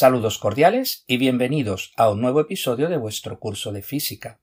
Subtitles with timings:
[0.00, 4.40] Saludos cordiales y bienvenidos a un nuevo episodio de vuestro curso de física.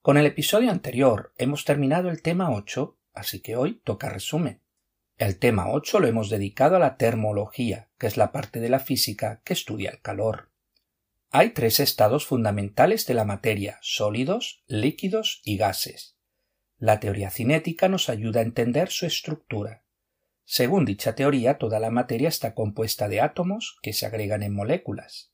[0.00, 4.62] Con el episodio anterior hemos terminado el tema 8, así que hoy toca resumen.
[5.18, 8.80] El tema 8 lo hemos dedicado a la termología, que es la parte de la
[8.80, 10.52] física que estudia el calor.
[11.28, 16.16] Hay tres estados fundamentales de la materia sólidos, líquidos y gases.
[16.78, 19.84] La teoría cinética nos ayuda a entender su estructura.
[20.50, 25.30] Según dicha teoría, toda la materia está compuesta de átomos que se agregan en moléculas.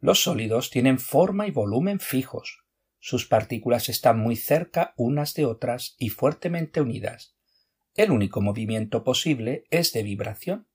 [0.00, 2.64] Los sólidos tienen forma y volumen fijos.
[2.98, 7.36] Sus partículas están muy cerca unas de otras y fuertemente unidas.
[7.94, 10.66] El único movimiento posible es de vibración.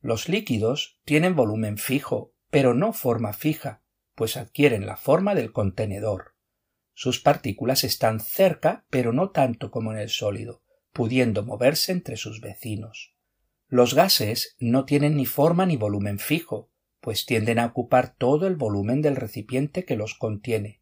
[0.00, 3.82] Los líquidos tienen volumen fijo, pero no forma fija,
[4.14, 6.36] pues adquieren la forma del contenedor.
[6.94, 12.40] Sus partículas están cerca, pero no tanto como en el sólido, pudiendo moverse entre sus
[12.40, 13.14] vecinos.
[13.68, 18.56] Los gases no tienen ni forma ni volumen fijo, pues tienden a ocupar todo el
[18.56, 20.80] volumen del recipiente que los contiene.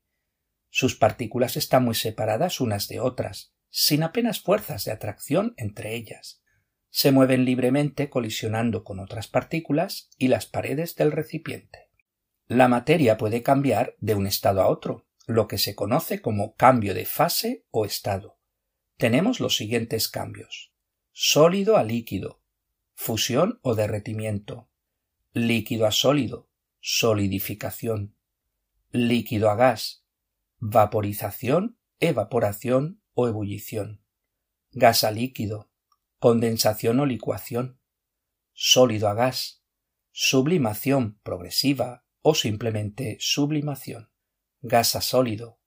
[0.71, 6.43] Sus partículas están muy separadas unas de otras, sin apenas fuerzas de atracción entre ellas.
[6.89, 11.91] Se mueven libremente colisionando con otras partículas y las paredes del recipiente.
[12.47, 16.95] La materia puede cambiar de un estado a otro, lo que se conoce como cambio
[16.95, 18.39] de fase o estado.
[18.97, 20.73] Tenemos los siguientes cambios.
[21.11, 22.41] Sólido a líquido,
[22.97, 24.69] fusión o derretimiento,
[25.33, 26.49] líquido a sólido,
[26.81, 28.17] solidificación,
[28.91, 30.05] líquido a gas,
[30.59, 34.03] vaporización, evaporación o ebullición,
[34.73, 35.71] gas a líquido,
[36.19, 37.79] condensación o licuación,
[38.55, 39.63] sólido a gas,
[40.11, 44.11] sublimación progresiva o simplemente sublimación,
[44.63, 45.61] gasa sólido,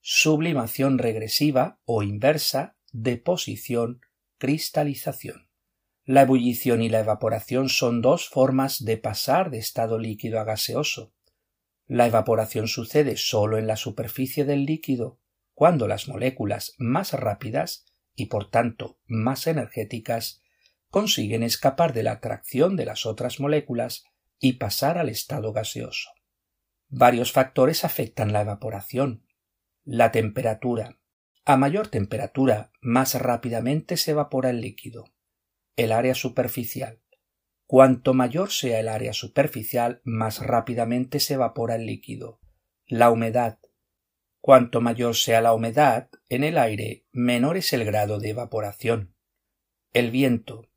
[0.00, 4.00] sublimación regresiva o inversa, deposición,
[4.38, 5.47] cristalización.
[6.08, 11.12] La ebullición y la evaporación son dos formas de pasar de estado líquido a gaseoso.
[11.86, 15.20] La evaporación sucede sólo en la superficie del líquido,
[15.52, 20.40] cuando las moléculas más rápidas y por tanto más energéticas
[20.88, 24.04] consiguen escapar de la atracción de las otras moléculas
[24.40, 26.08] y pasar al estado gaseoso.
[26.88, 29.26] Varios factores afectan la evaporación.
[29.84, 30.98] La temperatura.
[31.44, 35.04] A mayor temperatura, más rápidamente se evapora el líquido.
[35.78, 37.00] El área superficial.
[37.64, 42.40] Cuanto mayor sea el área superficial, más rápidamente se evapora el líquido.
[42.84, 43.60] La humedad.
[44.40, 49.14] Cuanto mayor sea la humedad en el aire, menor es el grado de evaporación.
[49.92, 50.68] El viento.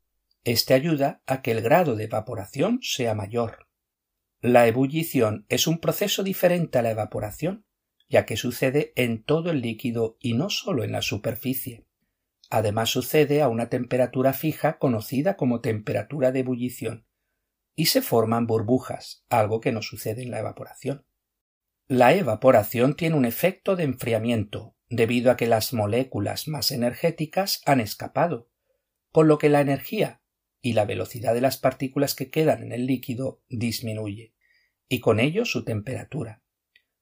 [0.44, 3.66] Este ayuda a que el grado de evaporación sea mayor.
[4.40, 7.66] La ebullición es un proceso diferente a la evaporación,
[8.08, 11.88] ya que sucede en todo el líquido y no solo en la superficie.
[12.54, 17.06] Además sucede a una temperatura fija conocida como temperatura de ebullición,
[17.74, 21.06] y se forman burbujas, algo que no sucede en la evaporación.
[21.86, 27.80] La evaporación tiene un efecto de enfriamiento, debido a que las moléculas más energéticas han
[27.80, 28.50] escapado,
[29.12, 30.20] con lo que la energía
[30.60, 34.34] y la velocidad de las partículas que quedan en el líquido disminuye,
[34.88, 36.42] y con ello su temperatura.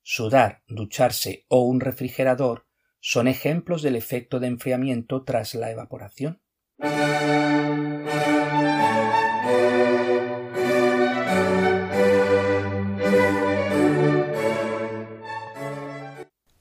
[0.03, 2.70] Sudar, ducharse o un refrigerador
[3.01, 6.41] son ejemplos del efecto de enfriamiento tras la evaporación.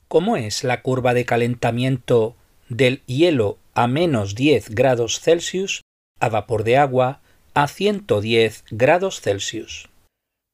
[0.07, 2.35] ¿Cómo es la curva de calentamiento
[2.69, 5.83] del hielo a menos 10 grados Celsius
[6.19, 7.21] a vapor de agua
[7.53, 9.89] a 110 grados Celsius.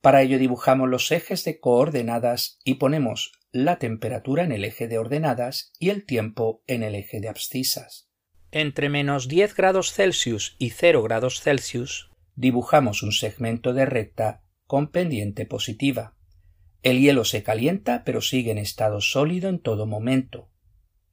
[0.02, 4.98] Para ello dibujamos los ejes de coordenadas y ponemos la temperatura en el eje de
[4.98, 8.10] ordenadas y el tiempo en el eje de abscisas.
[8.52, 14.92] Entre menos 10 grados Celsius y 0 grados Celsius dibujamos un segmento de recta con
[14.92, 16.18] pendiente positiva.
[16.84, 20.52] El hielo se calienta pero sigue en estado sólido en todo momento.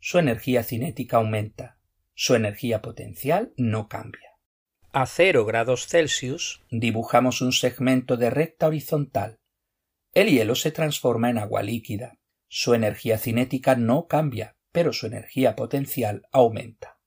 [0.01, 1.79] Su energía cinética aumenta.
[2.15, 4.33] Su energía potencial no cambia
[4.95, 9.39] a cero grados Celsius dibujamos un segmento de recta horizontal.
[10.13, 12.19] El hielo se transforma en agua líquida.
[12.55, 16.99] Su energía cinética no cambia, pero su energía potencial aumenta.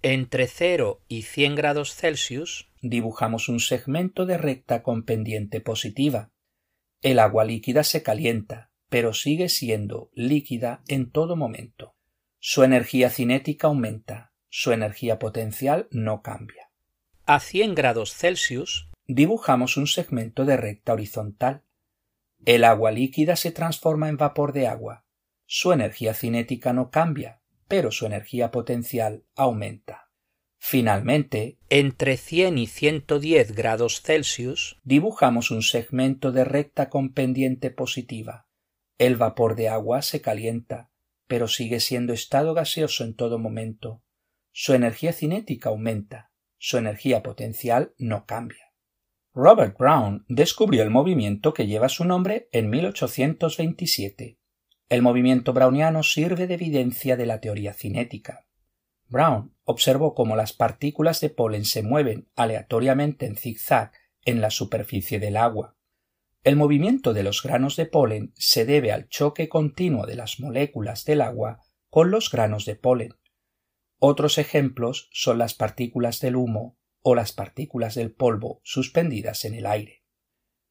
[0.00, 6.30] Entre 0 y 100 grados Celsius dibujamos un segmento de recta con pendiente positiva.
[7.02, 11.94] El agua líquida se calienta, pero sigue siendo líquida en todo momento.
[12.38, 16.66] Su energía cinética aumenta, su energía potencial no cambia
[17.26, 21.62] a 100 grados Celsius dibujamos un segmento de recta horizontal.
[22.46, 25.04] El agua líquida se transforma en vapor de agua.
[25.46, 30.12] Su energía cinética no cambia, pero su energía potencial aumenta.
[30.56, 38.46] Finalmente, entre 100 y 110 grados Celsius dibujamos un segmento de recta con pendiente positiva.
[38.96, 40.92] El vapor de agua se calienta,
[41.26, 44.04] pero sigue siendo estado gaseoso en todo momento.
[44.52, 48.65] Su energía cinética aumenta, su energía potencial no cambia.
[49.38, 54.38] Robert Brown descubrió el movimiento que lleva su nombre en 1827.
[54.88, 58.46] El movimiento browniano sirve de evidencia de la teoría cinética.
[59.08, 63.92] Brown observó cómo las partículas de polen se mueven aleatoriamente en zigzag
[64.24, 65.76] en la superficie del agua.
[66.42, 71.04] El movimiento de los granos de polen se debe al choque continuo de las moléculas
[71.04, 71.60] del agua
[71.90, 73.10] con los granos de polen.
[73.98, 76.78] Otros ejemplos son las partículas del humo
[77.08, 80.02] o las partículas del polvo suspendidas en el aire.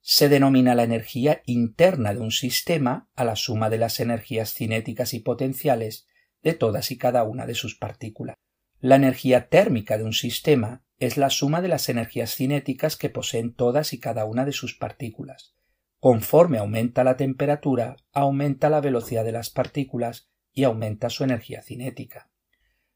[0.01, 5.13] Se denomina la energía interna de un sistema a la suma de las energías cinéticas
[5.13, 6.07] y potenciales
[6.43, 8.35] de todas y cada una de sus partículas.
[8.81, 13.53] La energía térmica de un sistema es la suma de las energías cinéticas que poseen
[13.53, 15.55] todas y cada una de sus partículas.
[16.01, 22.29] Conforme aumenta la temperatura, aumenta la velocidad de las partículas y aumenta su energía cinética.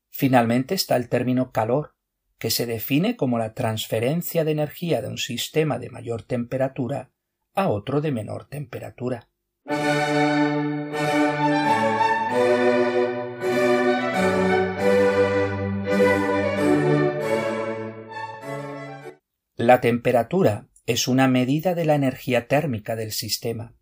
[0.10, 1.96] Finalmente está el término calor,
[2.40, 7.12] que se define como la transferencia de energía de un sistema de mayor temperatura
[7.54, 9.30] a otro de menor temperatura.
[19.58, 23.76] La temperatura es una medida de la energía térmica del sistema.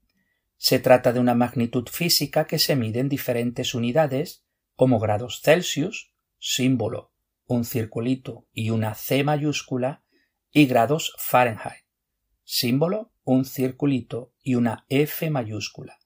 [0.58, 4.44] Se trata de una magnitud física que se mide en diferentes unidades,
[4.76, 7.14] como grados Celsius, símbolo,
[7.48, 10.04] un circulito y una C mayúscula,
[10.52, 11.86] y grados Fahrenheit,
[12.44, 15.98] símbolo, un circulito y una F mayúscula.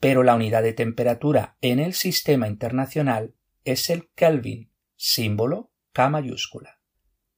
[0.00, 3.34] Pero la unidad de temperatura en el sistema internacional
[3.64, 6.80] es el Kelvin, símbolo K mayúscula.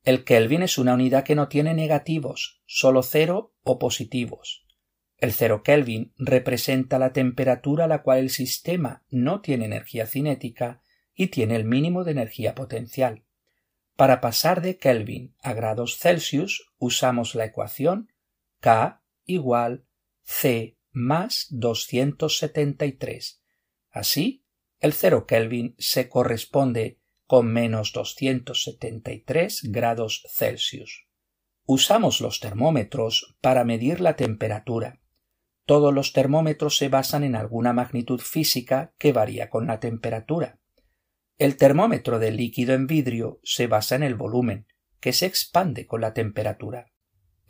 [0.02, 4.64] El Kelvin es una unidad que no tiene negativos, solo cero o positivos.
[5.19, 10.82] El cero Kelvin representa la temperatura a la cual el sistema no tiene energía cinética
[11.14, 13.25] y tiene el mínimo de energía potencial.
[13.96, 18.12] Para pasar de Kelvin a grados Celsius usamos la ecuación
[18.60, 19.87] K igual
[20.22, 23.43] C más 273.
[23.90, 24.44] Así,
[24.81, 31.06] el cero Kelvin se corresponde con menos 273 grados Celsius.
[31.64, 35.00] Usamos los termómetros para medir la temperatura.
[35.64, 40.60] Todos los termómetros se basan en alguna magnitud física que varía con la temperatura.
[41.38, 44.66] El termómetro del líquido en vidrio se basa en el volumen,
[45.00, 46.92] que se expande con la temperatura.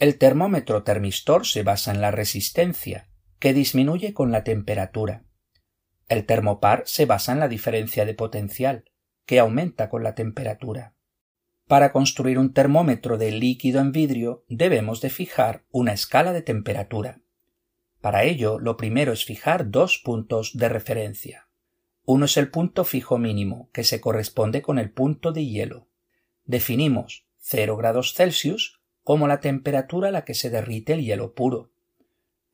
[0.01, 5.25] El termómetro termistor se basa en la resistencia, que disminuye con la temperatura.
[6.09, 8.91] El termopar se basa en la diferencia de potencial,
[9.25, 10.97] que aumenta con la temperatura.
[11.69, 17.21] Para construir un termómetro de líquido en vidrio debemos de fijar una escala de temperatura.
[18.01, 21.46] Para ello, lo primero es fijar dos puntos de referencia.
[22.09, 25.89] Uno es el punto fijo mínimo, que se corresponde con el punto de hielo.
[26.45, 31.73] Definimos 0 grados Celsius como la temperatura a la que se derrite el hielo puro.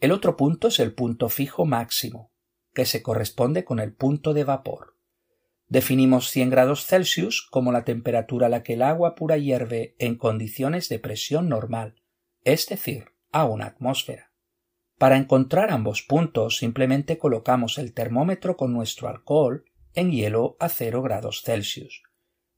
[0.00, 2.32] El otro punto es el punto fijo máximo,
[2.72, 4.96] que se corresponde con el punto de vapor.
[5.68, 10.16] Definimos 100 grados Celsius como la temperatura a la que el agua pura hierve en
[10.16, 12.02] condiciones de presión normal,
[12.42, 14.31] es decir, a una atmósfera.
[15.02, 21.02] Para encontrar ambos puntos simplemente colocamos el termómetro con nuestro alcohol en hielo a 0
[21.02, 22.04] grados Celsius.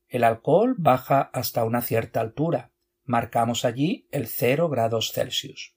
[0.08, 2.70] El alcohol baja hasta una cierta altura.
[3.02, 5.74] Marcamos allí el 0 grados Celsius.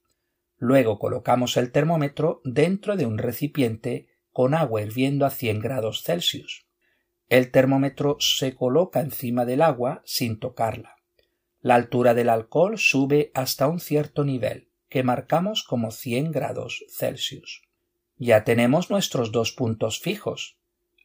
[0.58, 6.68] Luego colocamos el termómetro dentro de un recipiente con agua hirviendo a 100 grados Celsius.
[7.30, 10.98] El termómetro se coloca encima del agua sin tocarla.
[11.62, 17.64] La altura del alcohol sube hasta un cierto nivel, que marcamos como 100 grados Celsius.
[18.18, 20.58] Ya tenemos nuestros dos puntos fijos.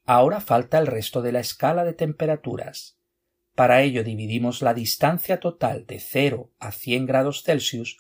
[0.05, 2.99] Ahora falta el resto de la escala de temperaturas.
[3.55, 7.99] Para ello dividimos la distancia total de 0 a 100 grados Celsius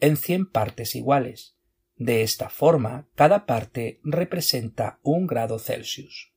[0.00, 1.56] en 100 partes iguales.
[1.96, 6.32] De esta forma, cada parte representa un grado Celsius.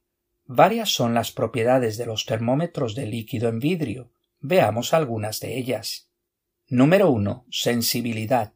[0.46, 4.12] Varias son las propiedades de los termómetros de líquido en vidrio.
[4.40, 6.12] Veamos algunas de ellas.
[6.68, 7.46] Número 1.
[7.50, 8.54] Sensibilidad,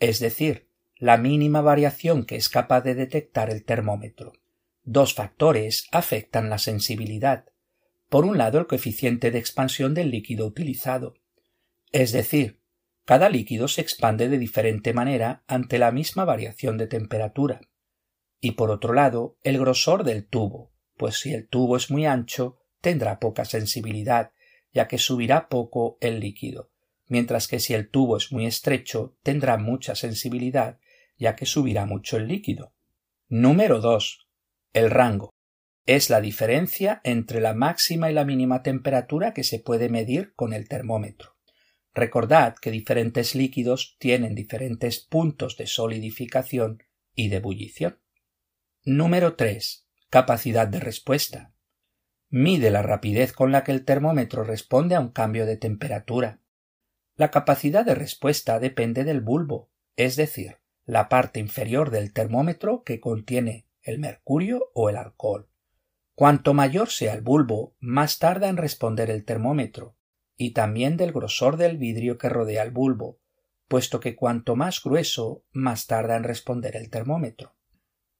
[0.00, 4.32] es decir, la mínima variación que es capaz de detectar el termómetro.
[4.82, 7.44] Dos factores afectan la sensibilidad.
[8.08, 11.14] Por un lado, el coeficiente de expansión del líquido utilizado.
[11.92, 12.60] Es decir,
[13.04, 17.60] cada líquido se expande de diferente manera ante la misma variación de temperatura.
[18.40, 22.58] Y por otro lado, el grosor del tubo, pues si el tubo es muy ancho,
[22.80, 24.32] tendrá poca sensibilidad,
[24.72, 26.69] ya que subirá poco el líquido,
[27.10, 30.78] mientras que si el tubo es muy estrecho tendrá mucha sensibilidad,
[31.18, 32.72] ya que subirá mucho el líquido.
[33.28, 34.28] Número 2.
[34.72, 35.34] El rango.
[35.86, 40.52] Es la diferencia entre la máxima y la mínima temperatura que se puede medir con
[40.52, 41.36] el termómetro.
[41.92, 46.84] Recordad que diferentes líquidos tienen diferentes puntos de solidificación
[47.16, 47.98] y de ebullición.
[48.84, 49.86] Número 3.
[50.10, 51.52] Capacidad de respuesta.
[52.28, 56.39] Mide la rapidez con la que el termómetro responde a un cambio de temperatura.
[57.20, 62.98] La capacidad de respuesta depende del bulbo, es decir, la parte inferior del termómetro que
[62.98, 65.46] contiene el mercurio o el alcohol.
[66.14, 69.98] Cuanto mayor sea el bulbo, más tarda en responder el termómetro,
[70.34, 73.20] y también del grosor del vidrio que rodea el bulbo,
[73.68, 77.54] puesto que cuanto más grueso, más tarda en responder el termómetro.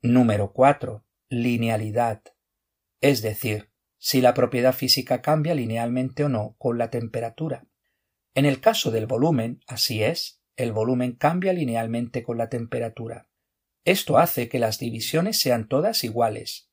[0.02, 1.06] Número 4.
[1.30, 2.20] Linealidad.
[3.00, 7.64] Es decir, si la propiedad física cambia linealmente o no con la temperatura.
[8.40, 13.28] En el caso del volumen, así es, el volumen cambia linealmente con la temperatura.
[13.84, 16.70] Esto hace que las divisiones sean todas iguales.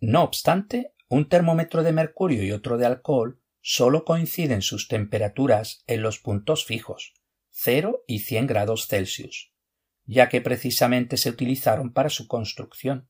[0.00, 6.02] No obstante, un termómetro de mercurio y otro de alcohol solo coinciden sus temperaturas en
[6.02, 7.14] los puntos fijos,
[7.52, 9.50] 0 y 100 grados Celsius,
[10.04, 13.08] ya que precisamente se utilizaron para su construcción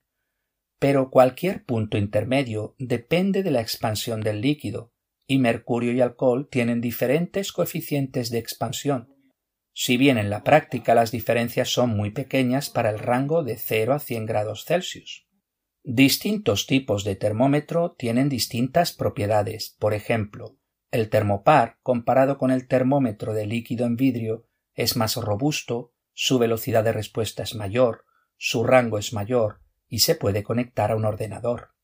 [0.78, 4.92] pero cualquier punto intermedio depende de la expansión del líquido,
[5.28, 9.14] y mercurio y alcohol tienen diferentes coeficientes de expansión,
[9.72, 13.94] si bien en la práctica las diferencias son muy pequeñas para el rango de 0
[13.94, 15.28] a 100 grados Celsius.
[15.84, 19.76] Distintos tipos de termómetro tienen distintas propiedades.
[19.78, 20.58] Por ejemplo,
[20.90, 26.84] el termopar, comparado con el termómetro de líquido en vidrio, es más robusto, su velocidad
[26.84, 28.04] de respuesta es mayor,
[28.36, 31.74] su rango es mayor, y se puede conectar a un ordenador.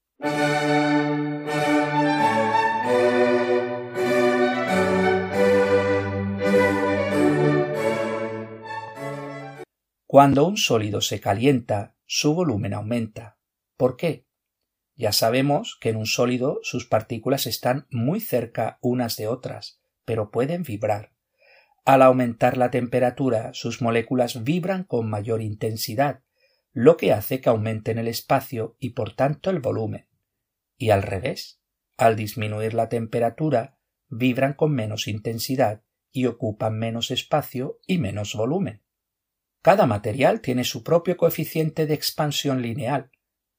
[10.14, 13.37] Cuando un sólido se calienta, su volumen aumenta.
[13.76, 14.28] ¿Por qué?
[14.94, 20.30] Ya sabemos que en un sólido sus partículas están muy cerca unas de otras, pero
[20.30, 21.11] pueden vibrar.
[21.85, 26.23] Al aumentar la temperatura, sus moléculas vibran con mayor intensidad,
[26.73, 30.06] lo que hace que aumenten el espacio y por tanto el volumen.
[30.78, 31.61] Y al revés,
[31.97, 38.84] al disminuir la temperatura, vibran con menos intensidad y ocupan menos espacio y menos volumen.
[39.64, 43.11] Cada material tiene su propio coeficiente de expansión lineal,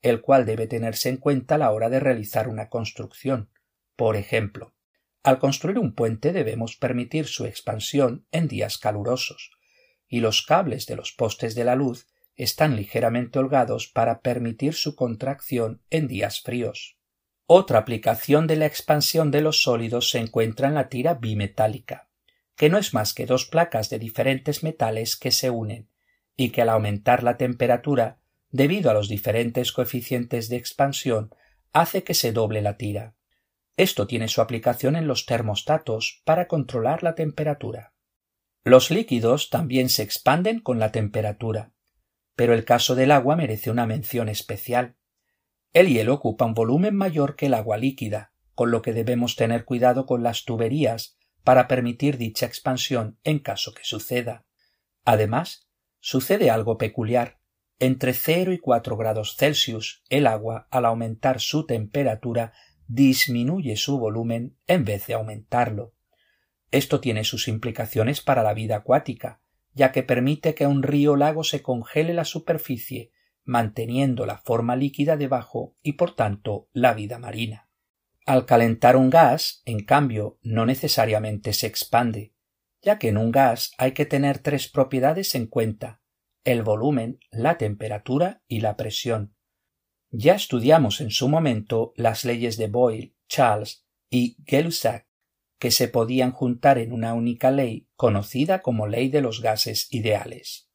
[0.03, 3.49] el cual debe tenerse en cuenta a la hora de realizar una construcción.
[3.95, 4.75] Por ejemplo,
[5.23, 9.49] al construir un puente debemos permitir su expansión en días calurosos,
[10.07, 14.95] y los cables de los postes de la luz están ligeramente holgados para permitir su
[14.95, 16.99] contracción en días fríos.
[17.47, 22.11] Otra aplicación de la expansión de los sólidos se encuentra en la tira bimetálica,
[22.55, 25.89] que no es más que dos placas de diferentes metales que se unen
[26.35, 31.33] y que al aumentar la temperatura, debido a los diferentes coeficientes de expansión,
[31.73, 33.15] hace que se doble la tira.
[33.77, 37.93] Esto tiene su aplicación en los termostatos para controlar la temperatura.
[38.63, 41.73] Los líquidos también se expanden con la temperatura,
[42.35, 44.95] pero el caso del agua merece una mención especial.
[45.73, 49.65] El hielo ocupa un volumen mayor que el agua líquida, con lo que debemos tener
[49.65, 54.45] cuidado con las tuberías para permitir dicha expansión en caso que suceda.
[55.03, 55.64] Además,
[56.05, 57.39] sucede algo peculiar.
[57.79, 62.53] Entre 0 y 4 grados Celsius, el agua, al aumentar su temperatura,
[62.85, 65.95] disminuye su volumen en vez de aumentarlo.
[66.69, 69.41] Esto tiene sus implicaciones para la vida acuática,
[69.73, 73.11] ya que permite que un río o lago se congele la superficie,
[73.43, 77.67] manteniendo la forma líquida debajo y por tanto la vida marina.
[78.27, 82.34] Al calentar un gas, en cambio, no necesariamente se expande,
[82.85, 86.01] ya que en un gas hay que tener tres propiedades en cuenta
[86.45, 89.35] el volumen, la temperatura y la presión.
[90.11, 94.69] Ya estudiamos en su momento las leyes de Boyle, Charles y gay
[95.57, 100.69] que se podían juntar en una única ley conocida como ley de los gases ideales.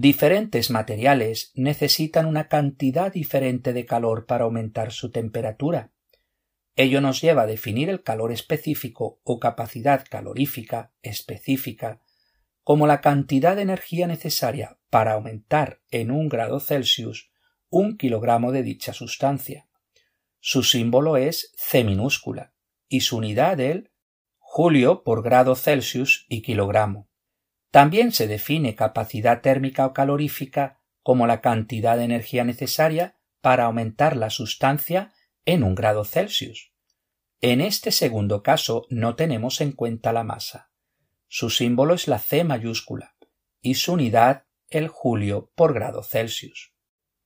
[0.00, 5.90] Diferentes materiales necesitan una cantidad diferente de calor para aumentar su temperatura.
[6.76, 12.00] Ello nos lleva a definir el calor específico o capacidad calorífica específica
[12.62, 17.32] como la cantidad de energía necesaria para aumentar en un grado Celsius
[17.68, 19.66] un kilogramo de dicha sustancia.
[20.38, 22.52] Su símbolo es C minúscula
[22.88, 23.90] y su unidad el
[24.38, 27.07] julio por grado Celsius y kilogramo.
[27.70, 34.16] También se define capacidad térmica o calorífica como la cantidad de energía necesaria para aumentar
[34.16, 35.12] la sustancia
[35.44, 36.72] en un grado Celsius.
[37.40, 40.70] En este segundo caso no tenemos en cuenta la masa.
[41.28, 43.16] Su símbolo es la C mayúscula
[43.60, 46.74] y su unidad el julio por grado Celsius.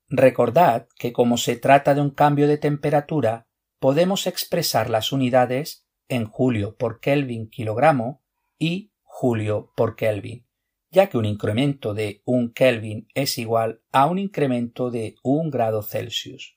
[0.09, 6.27] Recordad que como se trata de un cambio de temperatura, podemos expresar las unidades en
[6.27, 8.23] julio por Kelvin kilogramo
[8.59, 10.47] y julio por Kelvin,
[10.91, 15.83] ya que un incremento de un Kelvin es igual a un incremento de un grado
[15.83, 16.57] Celsius.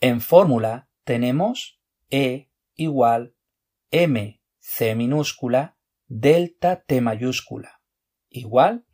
[0.00, 3.36] En fórmula tenemos E igual
[3.92, 7.80] m c minúscula delta t mayúscula
[8.28, 8.84] igual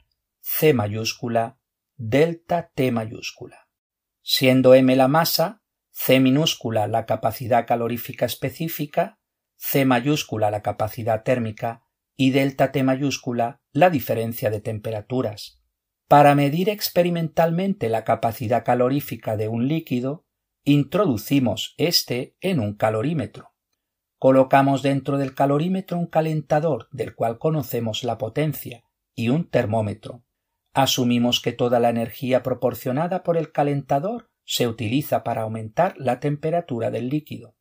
[0.40, 1.58] c mayúscula
[1.96, 3.68] delta t mayúscula.
[4.20, 9.18] Siendo m la masa, c minúscula la capacidad calorífica específica,
[9.56, 11.82] c mayúscula la capacidad térmica
[12.20, 15.62] y delta t mayúscula la diferencia de temperaturas.
[16.06, 20.26] Para medir experimentalmente la capacidad calorífica de un líquido,
[20.62, 23.54] introducimos este en un calorímetro.
[24.18, 28.84] Colocamos dentro del calorímetro un calentador del cual conocemos la potencia
[29.14, 30.22] y un termómetro.
[30.74, 36.90] Asumimos que toda la energía proporcionada por el calentador se utiliza para aumentar la temperatura
[36.90, 37.56] del líquido.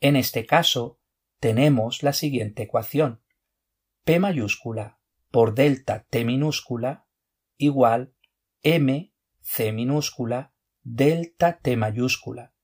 [0.00, 1.00] En este caso,
[1.40, 3.22] tenemos la siguiente ecuación.
[4.06, 5.00] P mayúscula
[5.32, 7.08] por delta T minúscula
[7.56, 8.14] igual
[8.62, 12.54] M C minúscula delta T mayúscula,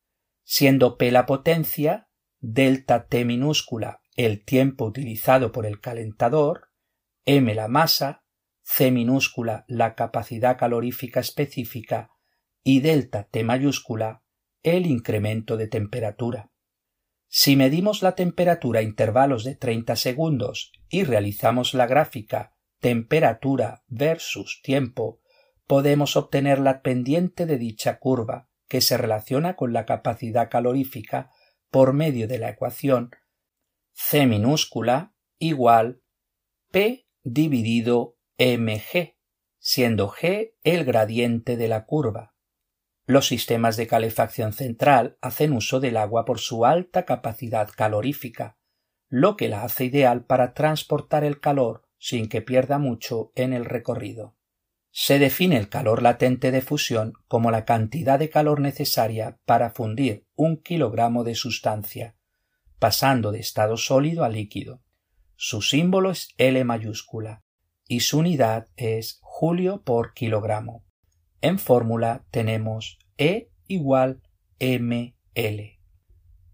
[0.44, 2.08] siendo P la potencia
[2.38, 6.68] delta T minúscula el tiempo utilizado por el calentador,
[7.24, 8.22] m la masa,
[8.62, 12.12] c minúscula la capacidad calorífica específica
[12.62, 14.22] y delta T mayúscula
[14.62, 16.52] el incremento de temperatura.
[17.26, 24.60] Si medimos la temperatura a intervalos de 30 segundos y realizamos la gráfica temperatura versus
[24.62, 25.20] tiempo,
[25.66, 31.30] podemos obtener la pendiente de dicha curva, que se relaciona con la capacidad calorífica
[31.70, 33.10] por medio de la ecuación
[33.94, 36.02] C minúscula igual
[36.70, 39.16] P dividido mg,
[39.58, 42.34] siendo g el gradiente de la curva.
[43.06, 48.58] Los sistemas de calefacción central hacen uso del agua por su alta capacidad calorífica,
[49.12, 53.66] lo que la hace ideal para transportar el calor sin que pierda mucho en el
[53.66, 54.38] recorrido.
[54.90, 60.24] Se define el calor latente de fusión como la cantidad de calor necesaria para fundir
[60.34, 62.16] un kilogramo de sustancia,
[62.78, 64.80] pasando de estado sólido a líquido.
[65.36, 67.42] Su símbolo es L mayúscula
[67.86, 70.86] y su unidad es julio por kilogramo.
[71.42, 74.22] En fórmula tenemos E igual
[74.58, 75.81] ml.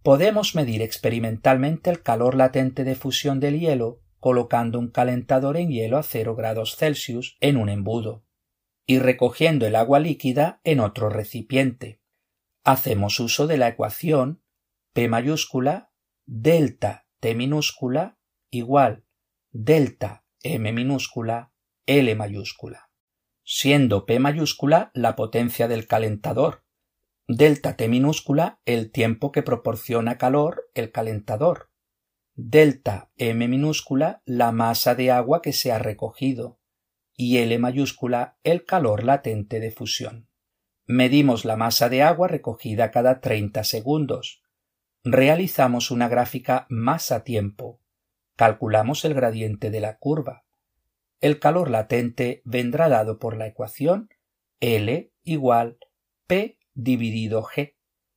[0.09, 5.99] Podemos medir experimentalmente el calor latente de fusión del hielo colocando un calentador en hielo
[5.99, 8.25] a cero grados Celsius en un embudo
[8.87, 12.01] y recogiendo el agua líquida en otro recipiente.
[12.65, 14.43] Hacemos uso de la ecuación
[14.95, 15.93] P mayúscula
[16.25, 18.19] delta T minúscula
[18.51, 19.05] igual
[19.51, 21.53] delta M minúscula
[21.85, 22.89] L mayúscula,
[23.45, 26.65] siendo P mayúscula la potencia del calentador,
[27.29, 31.71] delta T minúscula el tiempo que proporciona calor el calentador,
[32.35, 36.59] delta M minúscula la masa de agua que se ha recogido,
[37.15, 40.31] y L mayúscula el calor latente de fusión.
[40.87, 44.43] Medimos la masa de agua recogida cada 30 segundos.
[45.05, 47.83] Realizamos una gráfica masa-tiempo.
[48.37, 50.47] Calculamos el gradiente de la curva.
[51.21, 54.09] El calor latente vendrá dado por la ecuación
[54.61, 55.79] L igual
[56.27, 57.75] P dividido G,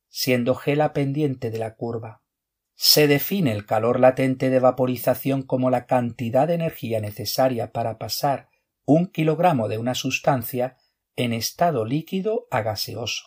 [0.08, 2.22] siendo G la pendiente de la curva.
[2.74, 8.48] Se define el calor latente de vaporización como la cantidad de energía necesaria para pasar
[8.84, 10.76] un kilogramo de una sustancia
[11.16, 13.24] en estado líquido a gaseoso.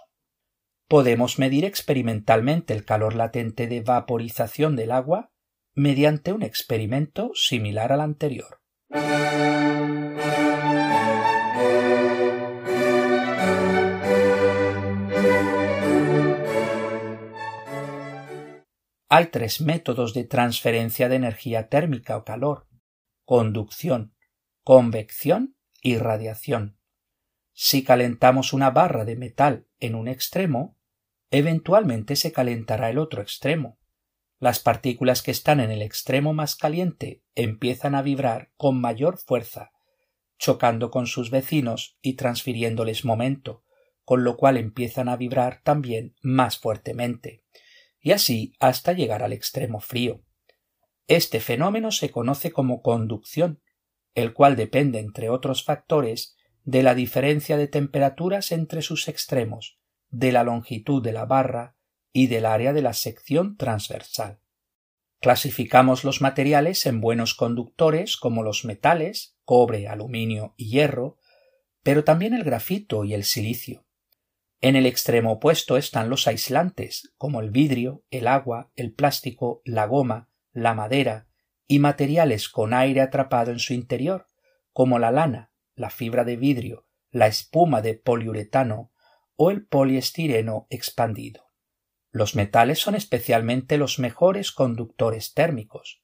[0.88, 5.32] Podemos medir experimentalmente el calor latente de vaporización del agua
[5.74, 8.62] mediante un experimento similar al anterior.
[19.18, 22.68] Hay tres métodos de transferencia de energía térmica o calor
[23.24, 24.14] conducción,
[24.62, 26.78] convección y radiación.
[27.54, 30.78] Si calentamos una barra de metal en un extremo,
[31.32, 33.80] eventualmente se calentará el otro extremo.
[34.38, 39.72] Las partículas que están en el extremo más caliente empiezan a vibrar con mayor fuerza,
[40.38, 43.64] chocando con sus vecinos y transfiriéndoles momento,
[44.04, 47.46] con lo cual empiezan a vibrar también más fuertemente,
[48.06, 50.22] y así hasta llegar al extremo frío.
[51.08, 53.60] Este fenómeno se conoce como conducción
[54.14, 60.32] el cual depende, entre otros factores, de la diferencia de temperaturas entre sus extremos, de
[60.32, 61.76] la longitud de la barra
[62.14, 64.40] y del área de la sección transversal.
[65.20, 71.18] Clasificamos los materiales en buenos conductores como los metales, cobre, aluminio y hierro,
[71.84, 73.85] pero también el grafito y el silicio.
[74.62, 79.86] En el extremo opuesto están los aislantes, como el vidrio, el agua, el plástico, la
[79.86, 81.28] goma, la madera
[81.68, 84.28] y materiales con aire atrapado en su interior,
[84.72, 88.92] como la lana, la fibra de vidrio, la espuma de poliuretano
[89.36, 91.52] o el poliestireno expandido.
[92.12, 96.02] Los metales son especialmente los mejores conductores térmicos.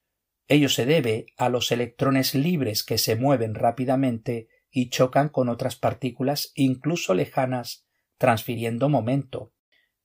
[0.47, 5.77] Ello se debe a los electrones libres que se mueven rápidamente y chocan con otras
[5.77, 7.85] partículas incluso lejanas,
[8.21, 9.51] transfiriendo momento.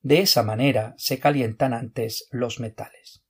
[0.01, 3.23] De esa manera se calientan antes los metales.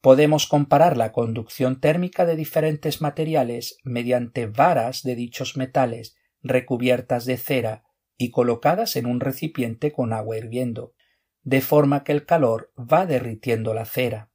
[0.00, 7.36] Podemos comparar la conducción térmica de diferentes materiales mediante varas de dichos metales recubiertas de
[7.36, 7.82] cera
[8.16, 10.94] y colocadas en un recipiente con agua hirviendo
[11.42, 14.30] de forma que el calor va derritiendo la cera.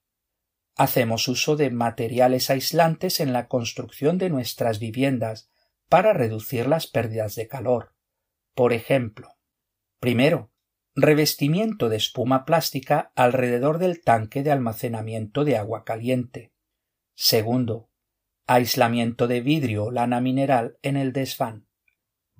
[0.76, 5.50] Hacemos uso de materiales aislantes en la construcción de nuestras viviendas
[5.88, 7.94] para reducir las pérdidas de calor.
[8.54, 9.30] Por ejemplo,
[10.04, 10.52] primero,
[10.96, 16.52] revestimiento de espuma plástica alrededor del tanque de almacenamiento de agua caliente.
[17.16, 17.90] Segundo,
[18.46, 21.70] aislamiento de vidrio o lana mineral en el desván.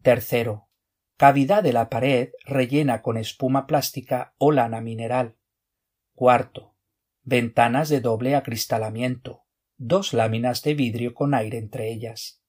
[0.02, 0.68] Tercero,
[1.16, 5.38] cavidad de la pared rellena con espuma plástica o lana mineral.
[6.16, 6.76] Cuarto,
[7.22, 9.46] ventanas de doble acristalamiento,
[9.78, 12.43] dos láminas de vidrio con aire entre ellas.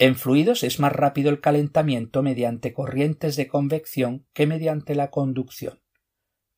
[0.00, 5.82] En fluidos es más rápido el calentamiento mediante corrientes de convección que mediante la conducción.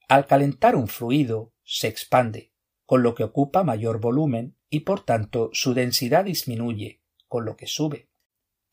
[0.08, 2.52] Al calentar un fluido se expande,
[2.86, 7.66] con lo que ocupa mayor volumen y por tanto su densidad disminuye, con lo que
[7.66, 8.08] sube.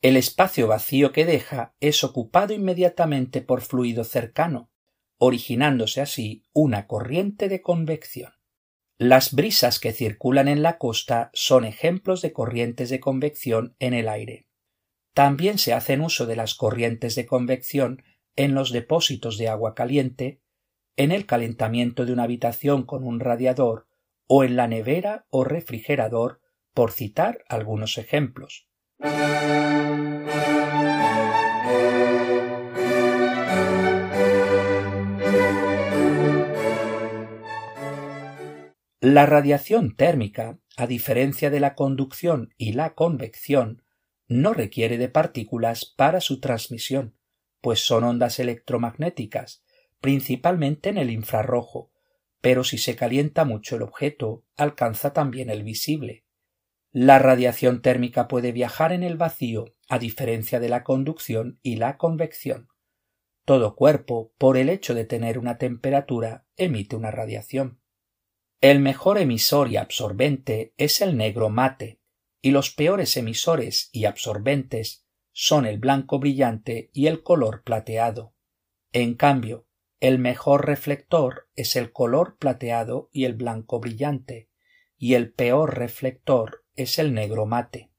[0.02, 4.70] El espacio vacío que deja es ocupado inmediatamente por fluido cercano,
[5.18, 8.34] originándose así una corriente de convección.
[8.98, 14.08] Las brisas que circulan en la costa son ejemplos de corrientes de convección en el
[14.08, 14.46] aire.
[15.14, 18.02] También se hacen uso de las corrientes de convección
[18.36, 20.40] en los depósitos de agua caliente,
[20.96, 23.88] en el calentamiento de una habitación con un radiador
[24.26, 26.40] o en la nevera o refrigerador,
[26.72, 28.68] por citar algunos ejemplos.
[39.00, 43.82] La radiación térmica, a diferencia de la conducción y la convección,
[44.30, 47.16] no requiere de partículas para su transmisión,
[47.60, 49.64] pues son ondas electromagnéticas,
[50.00, 51.90] principalmente en el infrarrojo,
[52.40, 56.24] pero si se calienta mucho el objeto, alcanza también el visible.
[56.92, 61.96] La radiación térmica puede viajar en el vacío, a diferencia de la conducción y la
[61.96, 62.68] convección.
[63.44, 67.80] Todo cuerpo, por el hecho de tener una temperatura, emite una radiación.
[68.60, 71.99] El mejor emisor y absorbente es el negro mate,
[72.42, 78.34] y los peores emisores y absorbentes son el blanco brillante y el color plateado.
[78.92, 79.66] En cambio,
[80.00, 84.48] el mejor reflector es el color plateado y el blanco brillante,
[84.96, 87.90] y el peor reflector es el negro mate.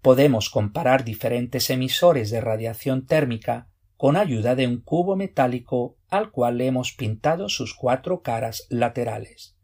[0.00, 6.58] Podemos comparar diferentes emisores de radiación térmica con ayuda de un cubo metálico al cual
[6.58, 9.56] le hemos pintado sus cuatro caras laterales.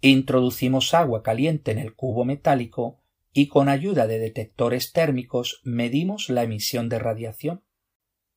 [0.00, 3.03] Introducimos agua caliente en el cubo metálico
[3.34, 7.64] y con ayuda de detectores térmicos medimos la emisión de radiación.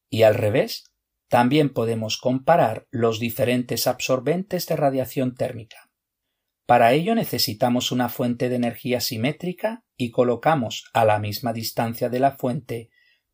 [0.09, 0.91] Y al revés,
[1.29, 5.91] también podemos comparar los diferentes absorbentes de radiación térmica.
[6.65, 12.19] Para ello necesitamos una fuente de energía simétrica y colocamos a la misma distancia de
[12.19, 12.89] la fuente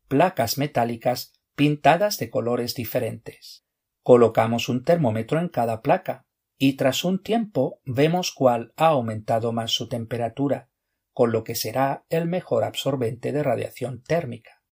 [0.06, 3.64] placas metálicas pintadas de colores diferentes.
[4.02, 6.26] Colocamos un termómetro en cada placa
[6.58, 10.68] y tras un tiempo vemos cuál ha aumentado más su temperatura,
[11.14, 14.62] con lo que será el mejor absorbente de radiación térmica.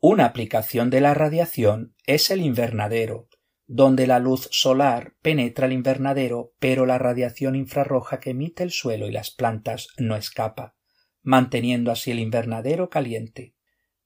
[0.00, 3.28] Una aplicación de la radiación es el invernadero,
[3.66, 9.08] donde la luz solar penetra el invernadero, pero la radiación infrarroja que emite el suelo
[9.08, 10.76] y las plantas no escapa,
[11.20, 13.56] manteniendo así el invernadero caliente.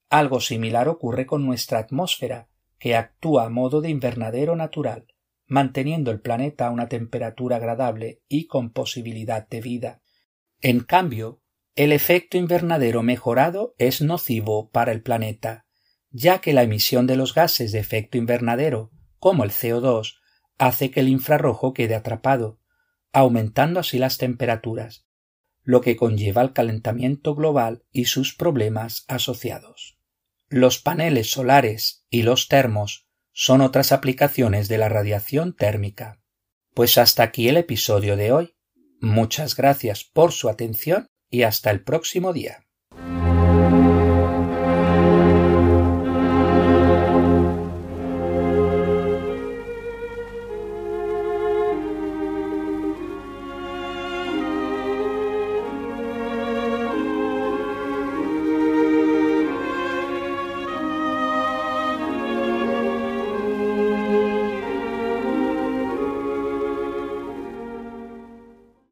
[0.09, 5.05] Algo similar ocurre con nuestra atmósfera, que actúa a modo de invernadero natural,
[5.45, 10.01] manteniendo el planeta a una temperatura agradable y con posibilidad de vida.
[10.59, 11.42] En cambio,
[11.75, 15.65] el efecto invernadero mejorado es nocivo para el planeta,
[16.11, 18.91] ya que la emisión de los gases de efecto invernadero
[19.23, 20.15] como el CO2,
[20.57, 22.59] hace que el infrarrojo quede atrapado,
[23.13, 25.07] aumentando así las temperaturas.
[25.65, 29.97] lo que conlleva el calentamiento global y sus problemas asociados.
[30.49, 36.21] Los paneles solares y los termos son otras aplicaciones de la radiación térmica.
[36.73, 38.57] Pues hasta aquí el episodio de hoy.
[38.99, 42.62] Muchas gracias por su atención y hasta el próximo día.